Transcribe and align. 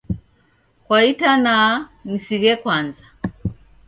Kwa 0.85 0.97
itanaa 1.11 1.71
nisighe 2.05 2.53
kwanza. 2.61 3.05